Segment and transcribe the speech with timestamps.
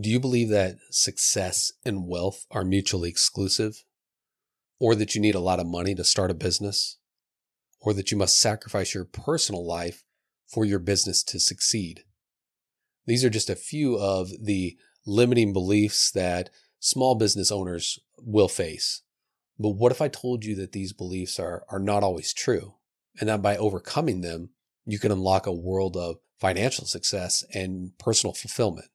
[0.00, 3.84] Do you believe that success and wealth are mutually exclusive?
[4.78, 6.98] Or that you need a lot of money to start a business?
[7.80, 10.02] Or that you must sacrifice your personal life
[10.48, 12.04] for your business to succeed?
[13.06, 19.02] These are just a few of the limiting beliefs that small business owners will face.
[19.58, 22.74] But what if I told you that these beliefs are, are not always true
[23.20, 24.50] and that by overcoming them,
[24.86, 28.86] you can unlock a world of financial success and personal fulfillment?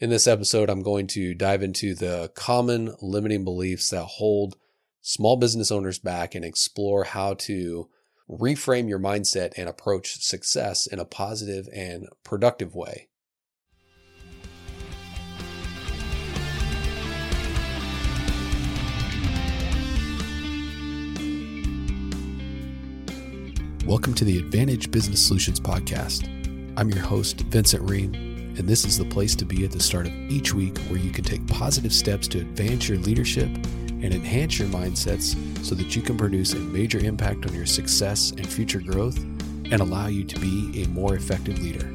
[0.00, 4.54] In this episode, I'm going to dive into the common limiting beliefs that hold
[5.00, 7.88] small business owners back and explore how to
[8.30, 13.08] reframe your mindset and approach success in a positive and productive way.
[23.84, 26.28] Welcome to the Advantage Business Solutions Podcast.
[26.76, 30.06] I'm your host, Vincent Ream and this is the place to be at the start
[30.06, 33.48] of each week where you can take positive steps to advance your leadership
[34.02, 38.30] and enhance your mindsets so that you can produce a major impact on your success
[38.30, 39.18] and future growth
[39.70, 41.92] and allow you to be a more effective leader.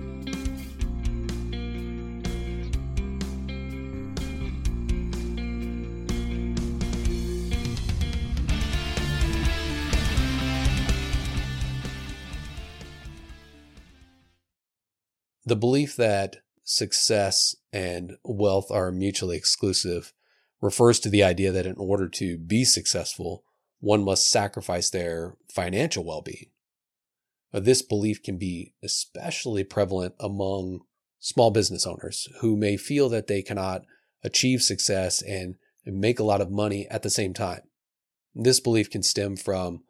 [15.46, 20.14] The belief that success and wealth are mutually exclusive
[20.62, 23.44] refers to the idea that in order to be successful,
[23.80, 26.48] one must sacrifice their financial well being.
[27.52, 30.80] This belief can be especially prevalent among
[31.20, 33.84] small business owners who may feel that they cannot
[34.24, 35.56] achieve success and
[35.86, 37.62] make a lot of money at the same time.
[38.34, 39.84] This belief can stem from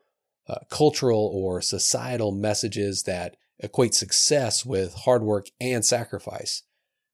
[0.48, 6.64] uh, cultural or societal messages that equate success with hard work and sacrifice.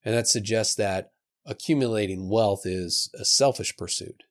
[0.04, 1.12] And that suggests that
[1.46, 4.24] accumulating wealth is a selfish pursuit.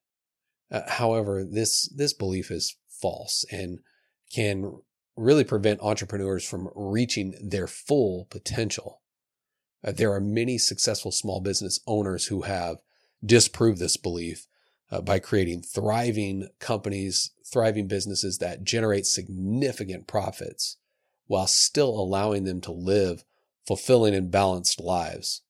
[0.70, 3.80] Uh, however, this, this belief is false and
[4.32, 4.80] can
[5.16, 9.00] really prevent entrepreneurs from reaching their full potential.
[9.84, 12.76] Uh, there are many successful small business owners who have
[13.24, 14.46] disproved this belief
[14.90, 20.76] uh, by creating thriving companies, thriving businesses that generate significant profits
[21.28, 23.24] while still allowing them to live
[23.66, 25.42] fulfilling and balanced lives.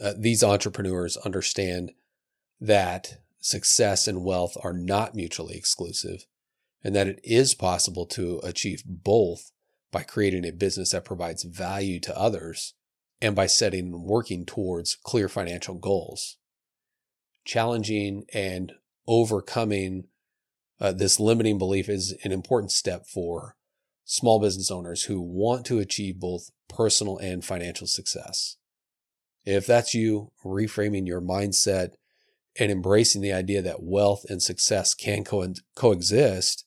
[0.00, 1.90] Uh, these entrepreneurs understand
[2.60, 6.26] that success and wealth are not mutually exclusive
[6.84, 9.50] and that it is possible to achieve both
[9.90, 12.74] by creating a business that provides value to others
[13.20, 16.36] and by setting and working towards clear financial goals.
[17.44, 18.72] Challenging and
[19.06, 20.04] overcoming
[20.80, 23.56] uh, this limiting belief is an important step for
[24.10, 28.56] small business owners who want to achieve both personal and financial success.
[29.44, 31.90] If that's you, reframing your mindset
[32.58, 36.64] and embracing the idea that wealth and success can co- coexist,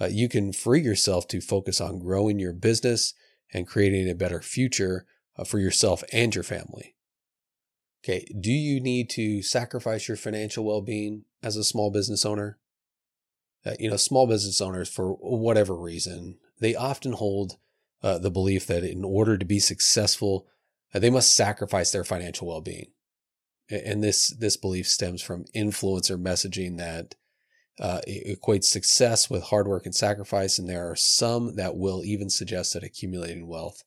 [0.00, 3.14] uh, you can free yourself to focus on growing your business
[3.54, 5.06] and creating a better future
[5.38, 6.96] uh, for yourself and your family.
[8.04, 8.26] Okay.
[8.40, 12.58] Do you need to sacrifice your financial well being as a small business owner?
[13.64, 17.56] Uh, you know, small business owners, for whatever reason, they often hold
[18.02, 20.46] uh, the belief that in order to be successful,
[20.94, 22.92] uh, they must sacrifice their financial well-being.
[23.70, 27.14] And this this belief stems from influencer messaging that
[27.80, 30.58] uh, equates success with hard work and sacrifice.
[30.58, 33.84] And there are some that will even suggest that accumulating wealth,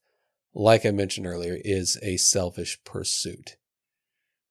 [0.54, 3.56] like I mentioned earlier, is a selfish pursuit.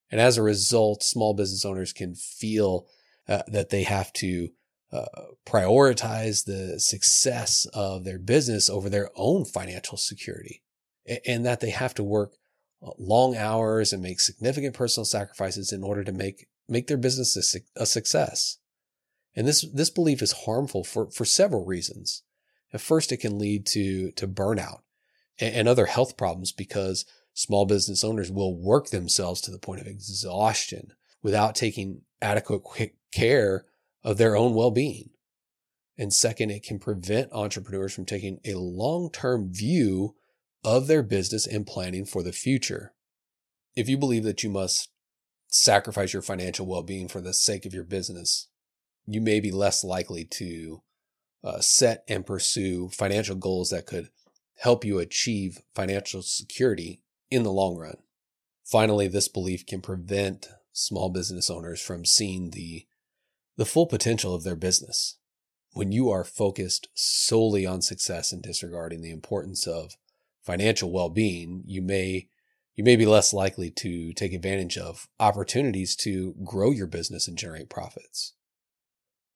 [0.09, 2.87] And as a result, small business owners can feel
[3.27, 4.49] uh, that they have to
[4.91, 5.05] uh,
[5.45, 10.61] prioritize the success of their business over their own financial security
[11.25, 12.33] and that they have to work
[12.81, 17.55] uh, long hours and make significant personal sacrifices in order to make make their business
[17.55, 18.57] a, a success.
[19.35, 22.23] And this this belief is harmful for for several reasons.
[22.73, 24.81] At first, it can lead to to burnout
[25.39, 29.81] and, and other health problems because small business owners will work themselves to the point
[29.81, 32.61] of exhaustion without taking adequate
[33.11, 33.65] care
[34.05, 35.09] of their own well being.
[35.97, 40.15] And second, it can prevent entrepreneurs from taking a long term view
[40.63, 42.93] of their business and planning for the future.
[43.75, 44.89] If you believe that you must
[45.47, 48.47] sacrifice your financial well being for the sake of your business,
[49.07, 50.83] you may be less likely to
[51.43, 54.09] uh, set and pursue financial goals that could
[54.57, 57.97] help you achieve financial security in the long run.
[58.63, 62.85] Finally, this belief can prevent small business owners from seeing the
[63.57, 65.17] the full potential of their business.
[65.73, 69.97] When you are focused solely on success and disregarding the importance of
[70.41, 72.27] financial well being, you may
[72.75, 77.37] you may be less likely to take advantage of opportunities to grow your business and
[77.37, 78.33] generate profits.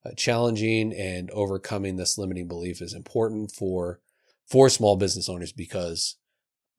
[0.04, 4.00] Uh, challenging and overcoming this limiting belief is important for
[4.46, 6.16] for small business owners because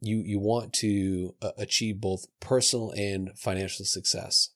[0.02, 4.50] you you want to uh, achieve both personal and financial success.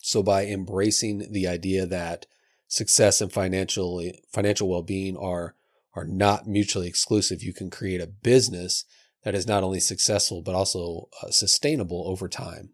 [0.00, 2.26] So by embracing the idea that
[2.66, 4.02] success and financial
[4.32, 5.54] financial well-being are
[5.94, 8.84] are not mutually exclusive, you can create a business
[9.24, 12.70] that is not only successful but also uh, sustainable over time.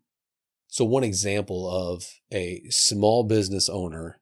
[0.68, 4.20] So one example of a small business owner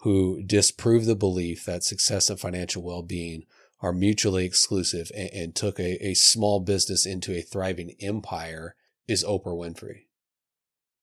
[0.00, 3.44] who disproved the belief that success and financial well-being
[3.80, 8.74] are mutually exclusive and, and took a, a small business into a thriving empire
[9.06, 10.06] is Oprah Winfrey.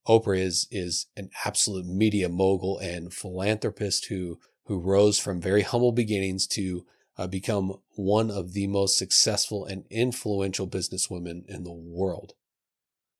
[0.09, 5.91] Oprah is is an absolute media mogul and philanthropist who who rose from very humble
[5.91, 6.85] beginnings to
[7.17, 12.33] uh, become one of the most successful and influential businesswomen in the world.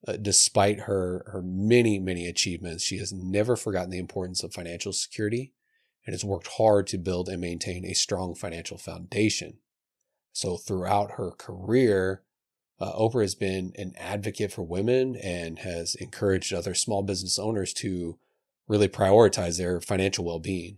[0.08, 4.92] Uh, despite her her many many achievements, she has never forgotten the importance of financial
[4.92, 5.54] security
[6.08, 9.60] and has worked hard to build and maintain a strong financial foundation.
[10.32, 12.24] So throughout her career,
[12.80, 17.74] uh, Oprah has been an advocate for women and has encouraged other small business owners
[17.74, 18.18] to
[18.68, 20.78] really prioritize their financial well-being.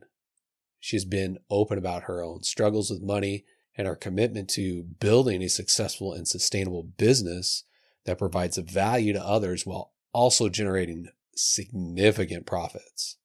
[0.79, 3.45] She's been open about her own struggles with money
[3.77, 7.63] and her commitment to building a successful and sustainable business
[8.05, 13.17] that provides value to others while also generating significant profits.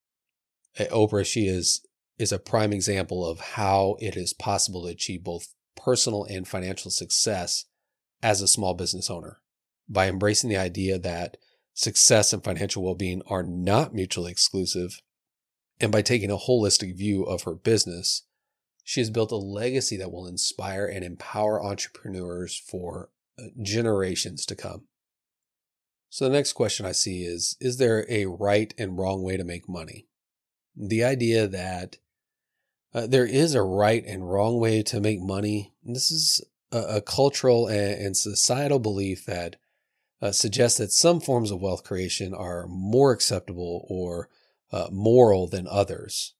[0.77, 1.81] At Oprah, she is
[2.17, 6.89] is a prime example of how it is possible to achieve both personal and financial
[6.89, 7.65] success
[8.21, 9.39] as a small business owner
[9.89, 11.37] by embracing the idea that
[11.73, 15.01] success and financial well-being are not mutually exclusive
[15.79, 18.23] and by taking a holistic view of her business
[18.83, 23.09] she has built a legacy that will inspire and empower entrepreneurs for
[23.39, 24.87] uh, generations to come
[26.09, 29.43] so the next question i see is is there a right and wrong way to
[29.43, 30.07] make money
[30.75, 31.97] the idea that
[32.93, 35.73] uh, there is a right and wrong way to make money.
[35.83, 36.41] This is
[36.71, 39.55] a, a cultural and, and, societal belief that
[40.21, 44.29] uh, suggests that some forms of wealth creation are more acceptable or
[44.71, 46.33] uh, moral than others.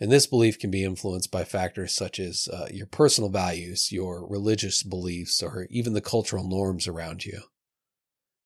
[0.00, 4.26] And this belief can be influenced by factors such as uh, your personal values, your
[4.26, 7.42] religious beliefs, or even the cultural norms around you.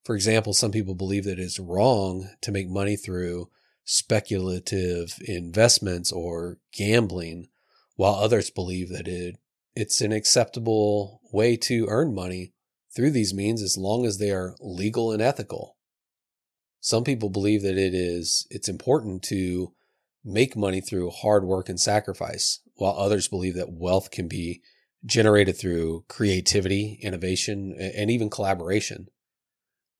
[0.05, 3.49] For example, some people believe that it is wrong to make money through
[3.85, 7.49] speculative investments or gambling,
[7.97, 9.37] while others believe that it
[9.79, 12.53] it's an acceptable way to earn money
[12.97, 15.77] through these means as long as they are legal and ethical.
[16.81, 19.73] Some people believe that it is it's important to
[20.25, 24.63] make money through hard work and sacrifice, while others believe that wealth can be
[25.05, 29.07] generated through creativity, innovation, and even collaboration.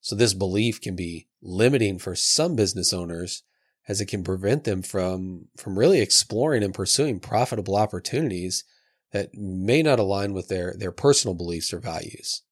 [0.01, 3.45] So this belief can be limiting for some business owners
[3.87, 8.65] as it can prevent them from from really exploring and pursuing profitable opportunities
[9.13, 12.43] that may not align with their their personal beliefs or values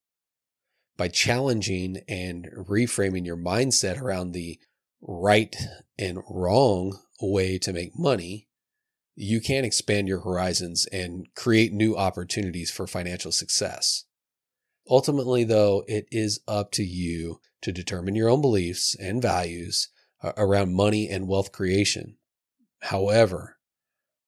[0.97, 4.59] by challenging and reframing your mindset around the
[5.03, 5.57] right
[5.99, 8.49] and wrong way to make money
[9.19, 14.05] you can expand your horizons and create new opportunities for financial success
[14.89, 19.89] ultimately though it is up to you to determine your own beliefs and values
[20.23, 22.17] uh, around money and wealth creation.
[22.83, 23.56] However,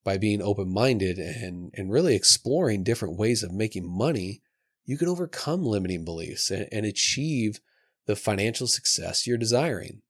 [0.09, 4.41] by being open minded and, and really exploring different ways of making money,
[4.87, 7.61] you can overcome limiting beliefs and, and achieve
[8.07, 10.01] the financial success you're desiring.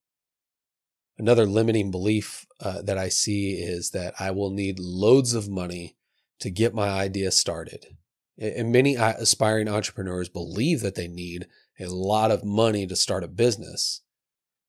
[1.19, 5.97] Another limiting belief uh, that I see is that I will need loads of money
[6.39, 7.85] to get my idea started.
[8.39, 11.49] And many aspiring entrepreneurs believe that they need
[11.81, 14.03] a lot of money to start a business.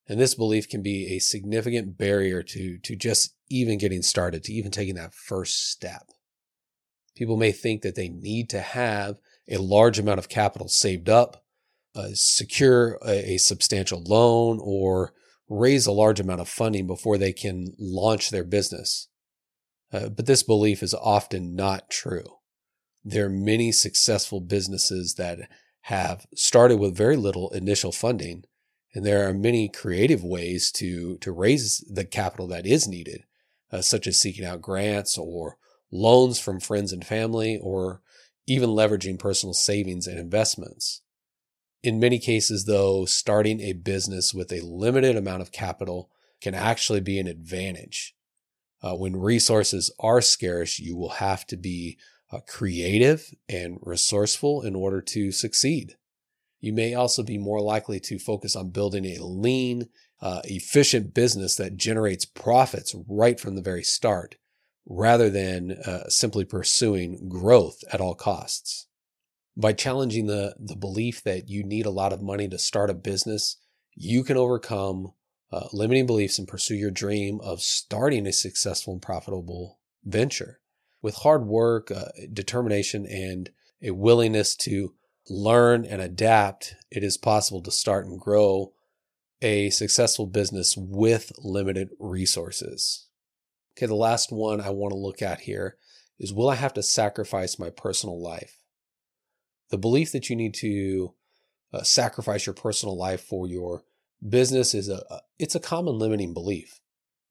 [0.09, 4.53] And this belief can be a significant barrier to, to just even getting started, to
[4.53, 6.09] even taking that first step.
[7.15, 11.43] People may think that they need to have a large amount of capital saved up,
[11.95, 15.13] uh, secure a, a substantial loan, or
[15.47, 19.09] raise a large amount of funding before they can launch their business.
[19.91, 22.37] Uh, but this belief is often not true.
[23.03, 25.49] There are many successful businesses that
[25.83, 28.43] have started with very little initial funding
[28.93, 33.25] and there are many creative ways to, to raise the capital that is needed,
[33.71, 35.57] uh, such as seeking out grants or
[35.91, 38.01] loans from friends and family, or
[38.47, 41.01] even leveraging personal savings and investments.
[41.83, 46.09] In many cases, though, starting a business with a limited amount of capital
[46.41, 48.15] can actually be an advantage.
[48.81, 51.97] Uh, when resources are scarce, you will have to be
[52.31, 55.95] uh, creative and resourceful in order to succeed.
[56.59, 59.89] You may also be more likely to focus on building a lean,
[60.21, 64.35] uh, efficient business that generates profits right from the very start,
[64.85, 68.87] rather than uh, simply pursuing growth at all costs.
[69.55, 72.93] By challenging the, the belief that you need a lot of money to start a
[72.93, 73.57] business,
[73.95, 75.13] you can overcome
[75.51, 80.59] uh, limiting beliefs and pursue your dream of starting a successful and profitable venture.
[81.01, 83.49] With hard work, uh, determination, and
[83.81, 84.93] a willingness to
[85.29, 88.73] learn and adapt, it is possible to start and grow
[89.41, 93.07] a successful business with limited resources.
[93.73, 95.77] Okay, the last one I want to look at here
[96.19, 98.57] is will I have to sacrifice my personal life?
[99.69, 101.13] The belief that you need to
[101.71, 103.83] uh, sacrifice your personal life for your
[104.27, 106.81] business is a it's a common limiting belief.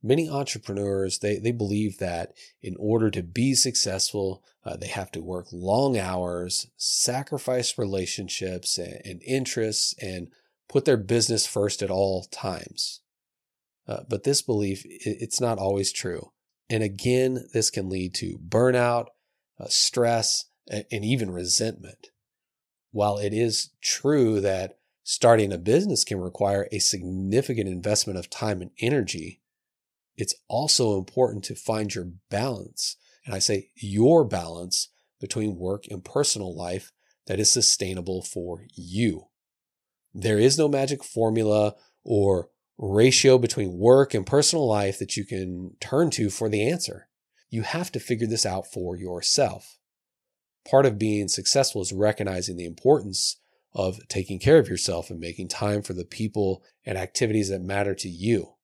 [0.02, 5.22] Many entrepreneurs they they believe that in order to be successful, uh, they have to
[5.22, 10.28] work long hours, sacrifice relationships and, and interests, and
[10.68, 13.00] put their business first at all times.
[13.88, 16.30] Uh, but this belief it's not always true,
[16.70, 19.06] and again, this can lead to burnout,
[19.58, 22.08] uh, stress, and, and even resentment.
[22.92, 28.60] While it is true that starting a business can require a significant investment of time
[28.60, 29.40] and energy,
[30.18, 32.96] it's also important to find your balance.
[33.25, 36.90] And I say your balance between work and personal life
[37.26, 39.28] that is sustainable for you.
[40.12, 42.48] There is no magic formula or
[42.78, 47.08] ratio between work and personal life that you can turn to for the answer.
[47.48, 49.78] You have to figure this out for yourself.
[50.68, 53.40] Part of being successful is recognizing the importance
[53.72, 57.94] of taking care of yourself and making time for the people and activities that matter
[57.94, 58.54] to you.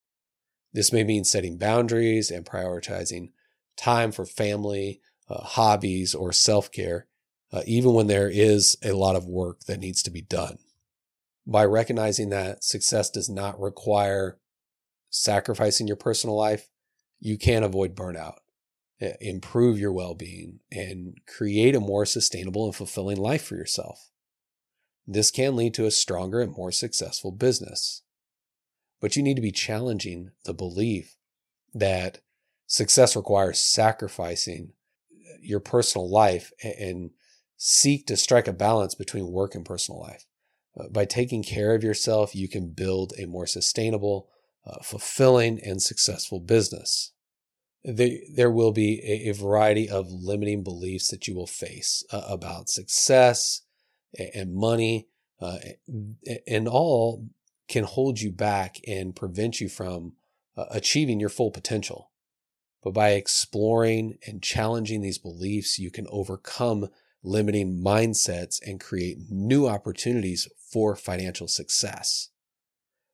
[0.75, 3.31] This may mean setting boundaries and prioritizing
[3.77, 5.01] time for family,
[5.31, 7.07] uh, hobbies, or self care,
[7.53, 10.59] uh, even when there is a lot of work that needs to be done.
[11.47, 14.39] By recognizing that success does not require
[15.11, 16.69] sacrificing your personal life,
[17.21, 18.39] you can avoid burnout,
[19.21, 24.11] improve your well being, and create a more sustainable and fulfilling life for yourself.
[25.07, 28.04] This can lead to a stronger and more successful business.
[29.05, 31.19] But you need to be challenging the belief
[31.75, 32.23] that
[32.67, 34.73] success requires sacrificing
[35.43, 37.11] your personal life and
[37.59, 40.25] seek to strike a balance between work and personal life.
[40.75, 44.31] Uh, by taking care of yourself, you can build a more sustainable,
[44.65, 47.13] uh, fulfilling, and successful business.
[47.85, 52.71] There, will be a, a, variety of limiting beliefs that you will face uh, about
[52.71, 53.61] success,
[54.17, 55.09] and money
[55.43, 55.59] uh,
[56.47, 57.29] and all
[57.69, 60.13] can hold you back and prevent you from
[60.57, 62.11] uh, achieving your full potential.
[62.83, 66.89] But by exploring and challenging these beliefs, you can overcome
[67.23, 72.29] limiting mindsets and create new opportunities for financial success.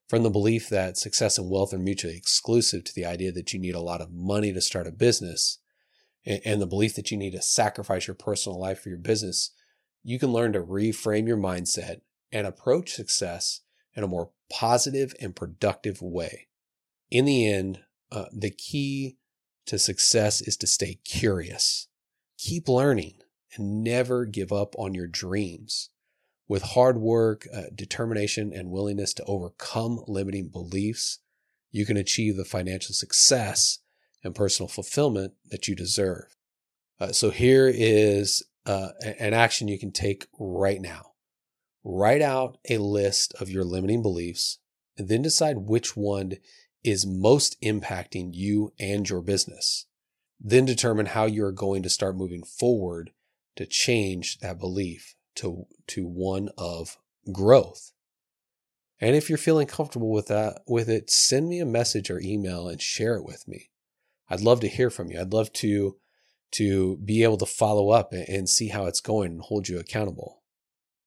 [0.09, 3.61] From the belief that success and wealth are mutually exclusive to the idea that you
[3.61, 5.59] need a lot of money to start a business,
[6.27, 9.53] and the belief that you need to sacrifice your personal life for your business,
[10.03, 12.01] you can learn to reframe your mindset
[12.33, 13.61] and approach success
[13.95, 16.49] in a more positive and productive way.
[17.11, 17.81] In the end,
[18.13, 19.17] uh, the key
[19.67, 21.89] to success is to stay curious,
[22.39, 23.19] keep learning,
[23.55, 25.91] and never give up on your dreams.
[26.49, 31.21] With hard work, uh, determination, and willingness to overcome limiting beliefs,
[31.71, 33.79] you can achieve the financial success
[34.25, 36.37] and personal fulfillment that you deserve.
[36.99, 41.10] Uh, so here is uh, an action you can take right now.
[41.83, 44.59] Write out a list of your limiting beliefs
[44.97, 46.35] and then decide which one
[46.85, 49.87] is most impacting you and your business.
[50.39, 53.13] Then determine how you're going to start moving forward
[53.57, 56.99] to change that belief to, to one of
[57.33, 57.93] growth.
[59.01, 62.69] And if you're feeling comfortable with that, with it, send me a message or email
[62.69, 63.71] and share it with me.
[64.29, 65.21] I'd love to hear from you.
[65.21, 65.97] I'd love to
[66.53, 70.40] to be able to follow up and see how it's going and hold you accountable.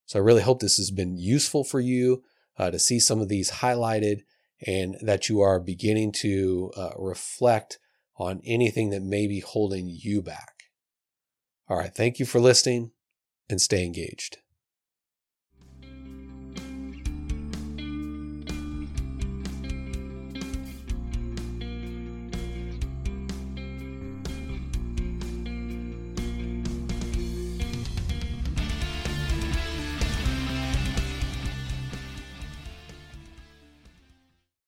[0.06, 2.24] So I really hope this has been useful for you
[2.58, 4.22] uh, to see some of these highlighted
[4.66, 7.80] and that you are beginning to uh, reflect
[8.18, 10.64] on anything that may be holding you back.
[11.68, 11.94] All right.
[11.94, 12.92] Thank you for listening
[13.50, 14.38] and stay engaged.